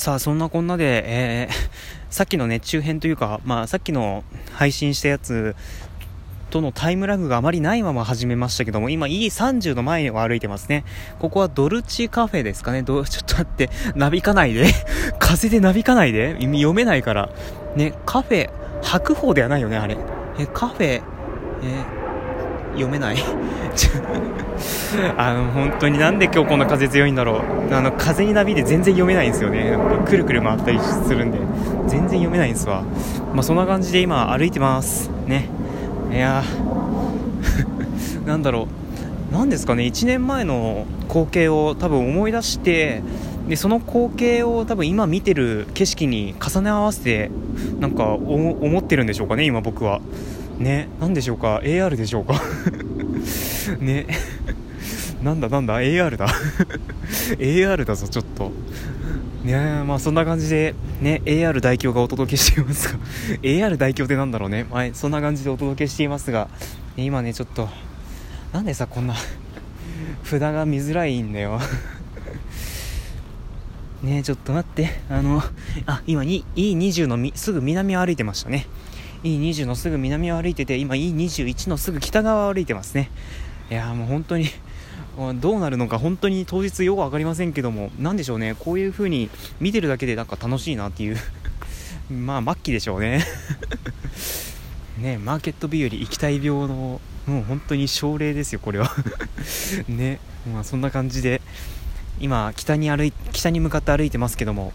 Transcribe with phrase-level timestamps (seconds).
[0.00, 1.52] さあそんなこんなで、えー、
[2.08, 5.54] さっきの熱中編というか、まあ、さっきの配信したやつ
[6.48, 10.86] とのタイムラグがあまりないまま始めましたけども、今 E30 の前を歩いてますね。
[11.18, 12.80] ここはドルチカフェですかね。
[12.80, 14.72] ど ちょっと待って、なびかないで。
[15.20, 16.32] 風でなびかないで。
[16.40, 17.28] 読めないから。
[17.76, 18.48] ね、カフェ、
[18.80, 19.98] 白鵬ではないよね、あれ。
[20.38, 21.02] え、カフェ、え
[22.72, 23.16] 読めない。
[25.16, 27.74] あの本当になんで今日こんな風強いんだろう。
[27.74, 29.76] あの風になびいて全然読めないんですよね。
[30.06, 31.38] くるくる回ったりするんで。
[31.86, 32.82] 全然読めないんですわ。
[33.34, 35.10] まあそんな感じで今歩いてます。
[35.26, 35.48] ね。
[36.12, 36.42] いや
[38.26, 38.68] なんだろ
[39.30, 39.34] う。
[39.34, 39.84] なんですかね。
[39.84, 43.02] 1年前の光景を多分思い出して
[43.48, 47.30] でその光景を多分今見てる景色に重ね合わせて
[47.80, 50.00] なんか思ってるんでしょうかね今僕は。
[50.60, 52.34] ね何でしょうか？AR でしょうか？
[53.80, 54.06] ね。
[55.22, 56.28] なんだなんだ？AR だ。
[57.38, 58.52] AR だぞちょっと。
[59.44, 62.98] ねまあそんな感じでね AR 代表がお届けしていますが。
[63.42, 64.66] AR 代表ってなんだろうね。
[64.70, 66.48] はいそんな感じでお届けしていますが。
[66.96, 67.68] 今ねちょっと
[68.52, 69.14] なんでさこんな
[70.24, 71.58] 札が見づらいんだよ。
[74.02, 74.90] ねちょっと待って。
[75.08, 75.42] あの
[75.86, 78.66] あ今 E20 のすぐ南を歩いてましたね。
[79.24, 83.10] E20 のすぐ南を歩いてて今 E21 のすぐ北側を歩いてますね。
[83.70, 84.46] いやもう本当に
[85.40, 88.56] どうなるのか本当に当日よく分かりませんけども何でしょうね。
[88.58, 89.28] こういう風に
[89.60, 91.16] 見てるだけでなんか楽しいなっていう
[92.12, 93.24] まあ末期でしょうね。
[94.98, 98.90] ねマーケット日和行きたい病のもう本当に症例ですよこれは。
[99.88, 100.18] ね
[100.52, 101.42] まあそんな感じで
[102.18, 104.72] 今北に歩い北に向かって歩いてますけども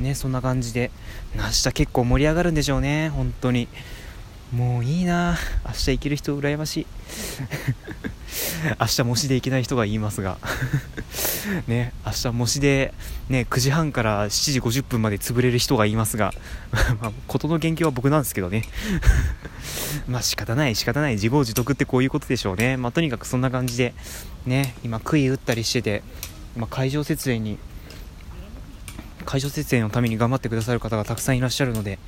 [0.00, 0.90] ねそんな感じで
[1.34, 3.68] 明日結構盛り上がるんでしょうね本当に。
[4.52, 6.86] もういいな明日行ける人羨ましい。
[8.80, 10.38] 明日模試で行けない人が言いますが。
[11.66, 12.94] ね明日模試で
[13.28, 16.32] ね9時半から7時50分まで潰れる人が言いますが。
[17.02, 18.62] まあ、事の元凶は僕なんですけどね。
[20.06, 21.14] まあ仕方ない仕方ない。
[21.14, 22.76] 自業自得ってこういうことでしょうね。
[22.76, 23.94] まあとにかくそんな感じで
[24.46, 26.02] ね今杭打ったりしてて
[26.56, 27.58] 今会場設営に
[29.26, 31.98] 会場設営のために頑張ってくださる方がたくさんいらっしゃるので、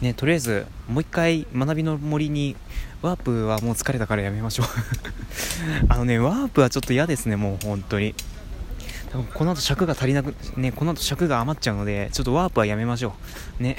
[0.00, 2.54] ね、とりあえずもう一回学びの森に
[3.02, 4.66] ワープはもう疲れたからやめましょう。
[5.88, 8.14] あのねワープはちょっと嫌ですねもう本当に。
[9.10, 13.14] 多分この後尺が足りなくねこの後尺が余っちゃうのでちょっとワープはやめましょ
[13.58, 13.62] う。
[13.62, 13.76] ね、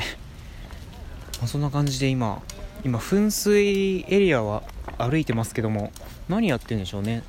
[1.40, 2.42] まあ、そんな感じで今
[2.84, 4.64] 今噴水エリアは
[4.98, 5.92] 歩いてますけども
[6.30, 7.24] 何やってるんでしょうね。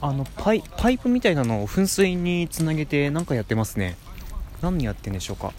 [0.00, 3.96] あのパイパイプみたいなのを噴水につなげて何かやってますね。
[4.70, 5.52] 何やってんでしょうか。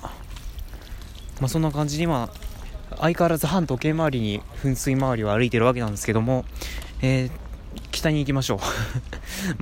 [1.39, 2.29] まあそんな感じで今
[2.97, 6.45] 相変わらず反時計回りに噴水回りを歩いてるわけなんですけども、
[7.01, 7.31] えー、
[7.91, 8.59] 北に行きましょう。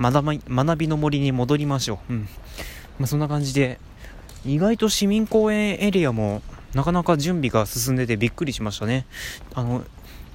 [0.00, 2.28] 学びの森に戻りましょう、うん。
[2.98, 3.78] まあ、そんな感じで
[4.46, 6.42] 意外と市民公園エリアも
[6.74, 9.06] なかなか準備が進んでてびっくりしましたね。
[9.54, 9.84] あの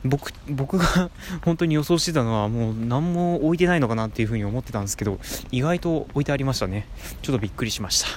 [0.05, 1.09] 僕僕が
[1.43, 5.19] 本当に予想してたのはもう何も置いてないのかなっていうふうに思ってたんですけど
[5.51, 6.87] 意外と置いてありましたね。
[7.21, 8.07] ちょっとびっくりしました。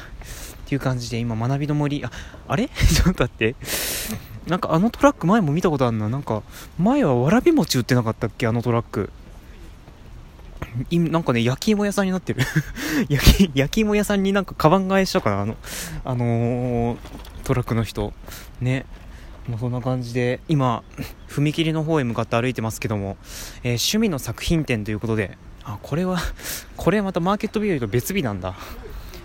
[0.73, 2.11] っていう感じで今学びの森あ
[2.49, 2.69] あれ？
[2.73, 3.55] ちょっと待って。
[4.47, 6.09] なんかあのトラック前も見たことあるな。
[6.09, 6.43] なんか
[6.79, 8.47] 前はわらび餅売ってなかったっけ？
[8.47, 9.11] あのトラック。
[10.91, 12.41] なんかね焼き芋屋さんになってる。
[13.11, 15.43] 焼き焼き芋屋さんになんかカバン替えしたかな？
[15.43, 15.57] あの
[16.07, 16.97] あのー、
[17.45, 18.15] トラックの人。
[18.63, 18.87] ね。
[19.47, 20.85] もうそんな感じで今
[21.29, 23.19] 踏切の方へ向かって歩いてますけども、
[23.63, 25.37] えー、趣味の作品展ということで。
[25.65, 26.19] あこれは
[26.77, 28.57] これまたマーケット日和と別日なんだ。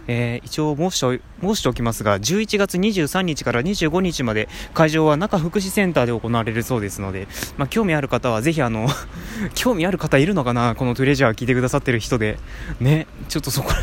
[0.08, 8.88] えー、一応申して申しておきますが11月23日から25日まで会場は中福祉センターで行われるそうですので、まあ、興味ある方はぜひあの
[9.54, 12.38] 興味ある方いるのかなこのトレジャー聞いてくださってる人で
[12.80, 13.78] ねちょっとそこら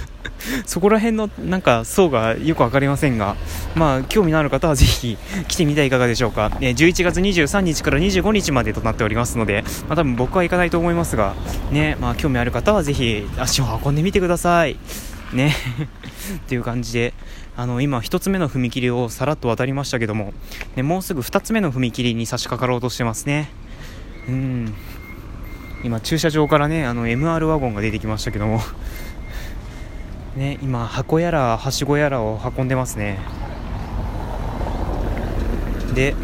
[0.66, 3.36] そこら辺のなんか層がよく分かりませんが、
[3.74, 5.16] まあ、興味のある方はぜひ
[5.48, 11.34] 来てみてはいかがでしょうか、えー、11月23日から25日までとなっておりますので、まあ、多分僕は行かないと思いますが、
[11.70, 14.76] ねまあ、興味ある方はぜひ足を運んでみてください。
[15.34, 15.54] ね。
[16.36, 17.14] っていう感じで
[17.56, 20.32] あの今1つ目の踏切をさらっと渡りましたけども、
[20.76, 23.48] ね、もうすぐ2つ目の踏切に差し掛かろうとしてますね。
[24.28, 24.75] うん。
[25.84, 28.60] 今駐車場からねあの MR ワゴンが出てきましたけども。
[30.36, 33.19] ね今箱やらはしごやらを運んでますね。
[35.94, 36.14] で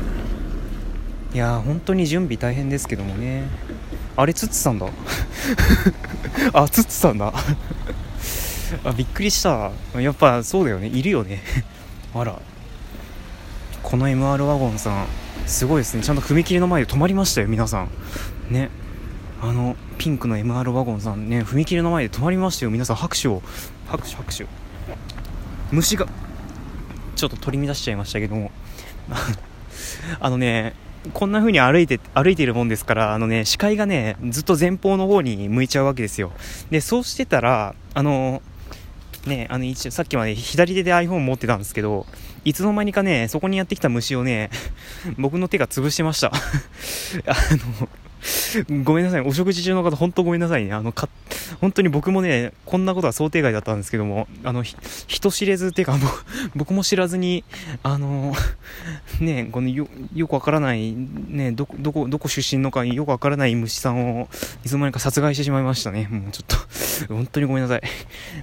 [1.32, 3.44] いや本当に準備大変ですけどもね。
[4.16, 4.86] あれツッツさんだ。
[6.52, 7.32] あツッツさんだ。
[8.84, 9.70] あびっくりした。
[10.00, 10.88] やっぱそうだよね。
[10.88, 11.43] いるよね。
[12.14, 12.40] あら。
[13.82, 15.06] この MR ワゴンさん
[15.46, 16.02] すごいですね。
[16.02, 17.88] ちゃんと踏切の前で止まりましたよ皆さん。
[18.50, 18.70] ね。
[19.43, 22.96] あのピンクの MR ワゴンさんね踏切の前で止まりましたよ皆さん。
[22.96, 23.43] 拍手を。
[23.88, 24.46] 拍手拍手。
[25.73, 26.06] 虫が
[27.16, 28.50] ちょっと取り乱しちゃいましたけども。
[30.20, 30.75] あのね
[31.14, 36.32] こんな風に歩いて歩いているもんですからあのね視界がねずっと前方の方に向いちゃうわけですよ。
[36.70, 38.43] でそうしてたらあの
[39.26, 42.06] ねあの一応さっきまで左手で iPhone 持ってたんですけど
[42.44, 44.50] いつの間にかねそこにやってきた虫をね
[45.19, 46.32] 僕の手が潰してました。
[47.26, 47.34] あ
[47.81, 47.88] の
[48.84, 49.20] ごめんなさい。
[49.20, 50.72] お食事中の方、本当ごめんなさいね。
[50.72, 51.08] あの、か、
[51.61, 55.96] 本当に僕もね、こんなことは想定外だったんですけども、あの、人知れずっていうか、
[56.55, 57.44] 僕も知らずに、
[57.82, 58.34] あの、
[59.20, 64.28] ね、このよ、よくわからない、ね、どこ、どこ、どこ出身のかよくわからない虫さんを、
[64.64, 66.08] いつの間にか殺害してしまいましたね。
[66.11, 67.82] もうちょっと、本当にごめんなさい。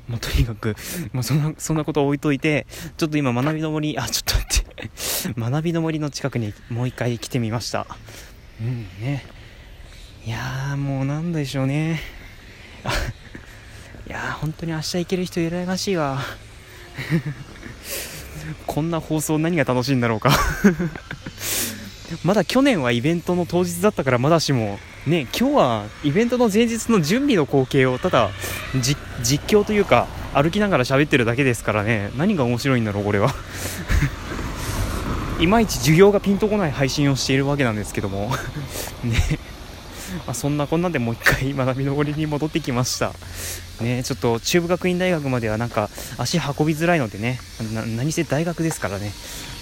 [0.07, 0.75] もうとにかく、
[1.13, 2.65] まあ、そんな、そんなことは置いといて、
[2.97, 7.85] ちょっと今、学びの森、あ、ちょっと待って、学びの森の近くにもう一回来てみました。
[8.61, 9.36] うんね。
[10.27, 12.01] いやーもうなんでしょうね。
[14.05, 16.19] いやー本当に明日行ける人羨ましいわ。
[18.67, 20.37] こんな放送何が楽しいんだろうか。
[22.25, 28.29] まだ去年はイベントの当日だったからまだしもね今日はイベントの前日の準備の光景をただ
[28.75, 28.99] 実
[29.49, 32.11] 況というか歩きながら喋ってるだけですからね。
[32.17, 33.33] 何が面白いんだろうこれは。
[35.39, 38.29] いまいち授業がピンとこない配信をしているわけなんですけども。
[39.05, 39.36] ね。
[40.27, 43.13] まあ、そんなこんなでもう一回学びの森に戻ってきました。
[43.81, 47.39] ねちょっと中部学院大学まではなんか足運びづらいのでね
[47.95, 49.13] 何せ大学ですからね。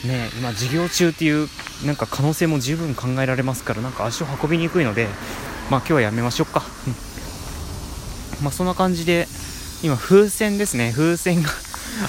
[0.05, 1.47] ね今授業中っていう
[1.85, 5.07] なんか可能性も十分考えられますからなんか足を運びにくいので
[5.69, 9.27] まあ今日はやめましょうか、うん、まあそんな感じで
[9.83, 10.91] 今風船ですね。
[10.91, 11.49] 風船が。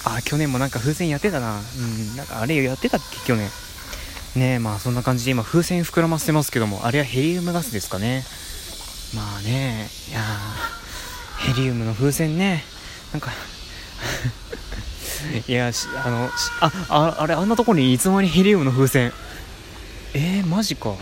[0.05, 1.59] あ去年もなんか風船やってたな。
[1.59, 2.17] うん。
[2.17, 3.50] なんかあれやってたっけ去年。
[4.37, 8.25] ねまあそんな感じで今風船膨らませてますけども、あれはヘリウムガスですかね。
[9.15, 10.21] まあね、いや
[11.38, 12.65] ヘリウムの風船ね、
[13.12, 13.31] なんか
[15.49, 15.71] いや、
[16.05, 16.31] あの、
[16.61, 19.12] あ、ああれ、あんなとこにいつの間にヘリウムの風船。
[20.15, 20.94] えー、マジか。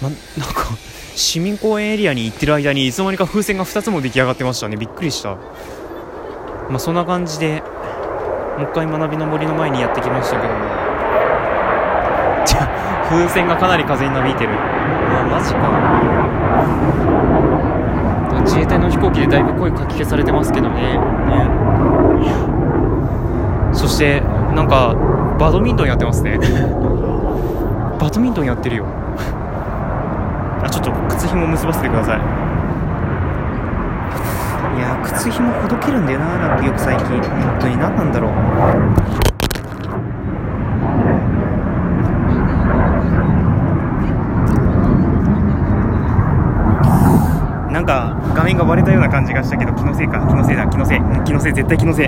[0.00, 0.76] ま、なんか、
[1.14, 4.76] 市民公園エリアに行ってる間にいつの間にか風船が2つも出来上がってましたね。
[4.76, 5.36] びっくりした。
[6.68, 7.62] まあ、そんな感じで、
[8.58, 10.71] もう一回学びの森の前にやってきましたけども、
[13.12, 14.52] 風船がかなり風になびいてる。
[14.52, 15.60] うわマジか。
[18.46, 20.80] 自衛隊の飛行機でだいぶ声かき消されてますけどね。
[20.82, 20.98] ね。
[23.74, 24.22] そして
[24.54, 24.94] なんか
[25.38, 26.38] バドミントンやってますね。
[28.00, 28.86] バドミントンやってるよ。
[30.62, 32.20] あちょっと靴ひも結ばせてください。
[34.78, 37.06] いや靴ひもほどけるんだよななんかよく最近。
[37.06, 39.31] 本当に何なんだろう
[47.82, 50.20] んか画面が割れたような感じがしたけど気のせいか。
[50.26, 50.66] 気のせいだ。
[50.66, 51.00] 気のせい。
[51.24, 51.52] 気のせい。
[51.52, 52.06] 絶対気のせい。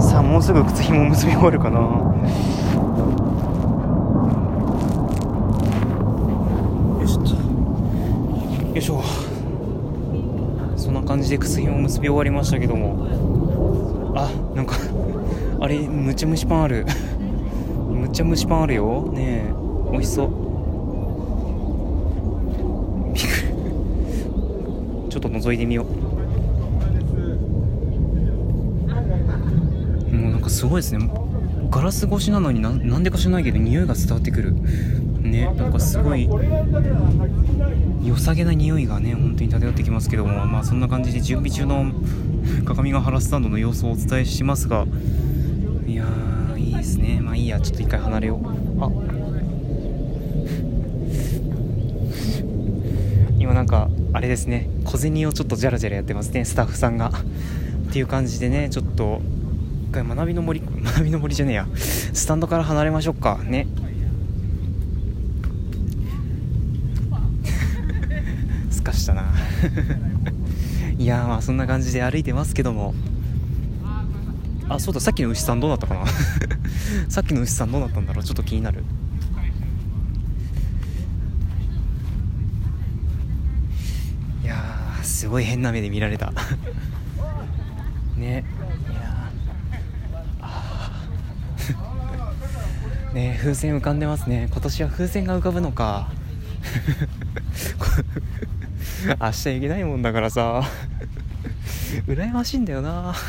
[0.00, 2.14] さあもうすぐ靴ひも結び終わるかなよ
[7.04, 9.02] いしょよいしょ
[11.26, 14.14] 感じで薬を結び終わりましたけども。
[14.14, 14.76] あなんか
[15.60, 16.86] あれむちゃ蒸しパンある。
[17.90, 19.10] むちゃ蒸しパンあるよ。
[19.12, 19.52] ねえ
[19.90, 20.28] 美味しそう。
[23.12, 23.30] びっくり
[25.10, 25.86] ちょっと覗いてみよう。
[30.14, 31.10] もうなんかすごいですね。
[31.72, 34.54] ガラス越しなのにななんでか知らないけど匂いが伝わってくる。
[35.30, 36.28] ねなんかすごい
[38.02, 41.92] 良さげな匂いがね本当に漂ってきますけどもまあそんな感じで準備中の
[42.64, 44.86] 鏡ヶ原スタンドの様子をお伝えしますが
[45.86, 47.20] いやーいいですね。
[47.20, 48.82] まあいいやちょっと一回離れよう。
[48.82, 48.90] あ。
[53.38, 54.68] 今なんかあれですね。
[54.84, 57.12] 小銭をちょっとジャラジャラやってますねスタッフさんが。
[57.88, 59.20] っていう感じでねちょっと
[59.90, 61.66] 一回学びの森学びの森じゃねえや。
[61.74, 63.40] スタンドから離れましょうか。
[63.44, 63.66] ね
[68.96, 69.32] したな
[70.98, 72.94] いやまあそんな感じで歩いてますけども。
[74.68, 76.04] あそうださっきの牛さんどうなったかな？
[77.08, 78.24] さっきの牛さんどうなったんだろう？
[78.24, 78.82] ちょっと気になる。
[84.42, 84.56] いや
[85.04, 86.32] すごい変な目で見られた。
[88.18, 88.44] ね。
[88.90, 89.30] いや
[93.14, 94.48] ね風船浮かんでますね。
[94.50, 96.10] 今年は風船が浮かぶのか。
[99.20, 100.62] 明日行けないもんだからさ
[102.06, 103.14] 羨ましいんだよな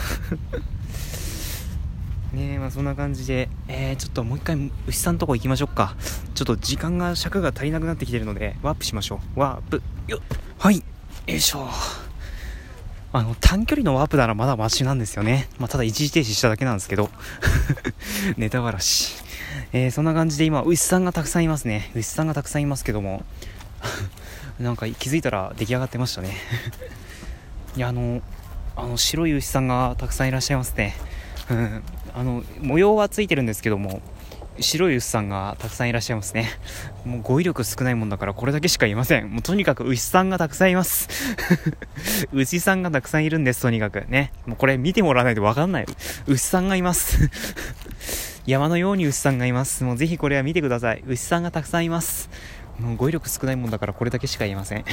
[2.33, 5.95] ねまあそんな感じで、えー、ちょっともう一回牛さんのとこ行きましょうか。
[6.35, 9.39] ちょっと時間が、尺が足りなくなってきてるので、ワープしましょう。
[9.39, 10.19] ワープ、よ
[10.59, 10.83] はい、よ
[11.35, 11.67] いしょ。
[13.13, 15.47] あの、短距離のワープならまだマシなんですよね。
[15.57, 17.09] まあ、ただ一時停止しただけなんですけど。
[18.37, 19.15] ネタバラシ。
[19.71, 21.89] え、そんな感じで今、牛さんがたくさんいますね。
[21.95, 23.23] 牛さんがたくさんいますけども。
[24.59, 26.35] なんか気づいたら出来上がってましたね。
[27.75, 28.21] いや、あの、
[28.75, 30.95] あの白い牛さんがたくさんいらっしゃいますね。
[31.49, 31.83] うん、
[32.13, 34.01] あの模様はついてるんですけども
[34.59, 36.49] 白い牛さんがたくさんいらっしゃいますね。
[37.05, 39.29] もう語彙力少ないもんだからこれだけしか言いません。
[39.29, 41.09] もうとにかく牛さんがたくさんいます。
[42.33, 44.05] 牛さんがたくさんいるんですとにかく。
[44.07, 44.31] ね。
[44.45, 45.85] もうこれ見てもらわないと分かんない。
[46.27, 47.29] 牛さんがいます。
[48.47, 49.83] 山のように牛さんがいます。
[49.83, 51.03] もうぜひこれは見てください。
[51.05, 52.29] 牛さんがたくさんいます。
[52.95, 54.85] 語彙力少ないもんだからこれだけしか言えません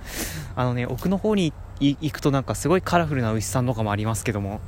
[0.56, 4.60] あのね奥の方に行くとなんかすごいカラフルな牛さんとかもありますけども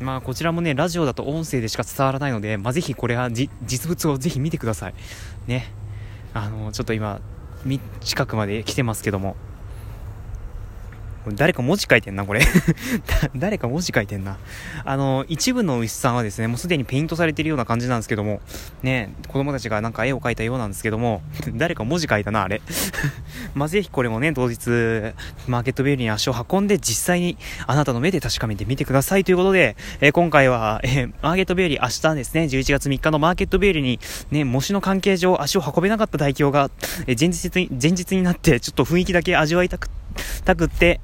[0.00, 3.50] まあこちらもね、ラジオだと音声でしか伝わらないので、まあ、ぜひこれは実
[3.88, 4.94] 物をぜひ見てください。
[5.46, 5.72] ね。
[6.34, 7.20] あの、ちょっと今、
[8.00, 9.34] 近くまで来てますけども、
[11.34, 12.40] 誰か文字書いてんな、これ。
[13.36, 14.38] 誰か文字書いてんな。
[14.84, 18.40] あの、一部の牛さんはですね、もうすでにペイントされてるような感じなんですけども、
[18.82, 21.22] ね、子供たちがなんか絵を描いたようなんですけども、
[21.54, 22.60] 誰か文字書いたな、あれ。
[23.54, 24.58] まあ、ぜひこれもね、当日、
[25.46, 36.70] マーケットベルに足を運んで、実際にあなたの目で確かめてみてくださいということで、えー、今回は、えー、マーケットベーリ明日ですね、11月3日のマーケットベーリに、ね、模試の関係上足を運べなかった代表が、
[37.06, 39.88] えー、前日に、前日になって、ちょっと雰囲気だけ味わいたく、
[40.44, 41.00] たくって、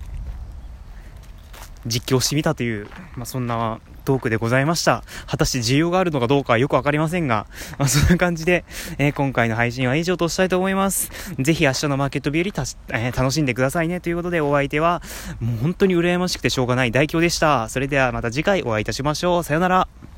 [1.87, 2.87] 実況してみたという、
[3.17, 5.03] まあ、そんなトークでございました。
[5.27, 7.47] 果たして需要があるのかどうかはよくわかりませんが、
[7.79, 8.65] まあ、そんな感じで、
[8.99, 11.11] えー、今回の配信は以上としたいと思います。
[11.39, 12.63] ぜひ明日のマーケット日和た、
[12.99, 14.01] えー、楽しんでくださいね。
[14.01, 15.03] ということでお相手は、
[15.41, 17.69] もう本当に羨ましくてしょうがない代表でした。
[17.69, 19.45] それではまた次回お会いいたしましょう。
[19.45, 20.14] さよなら。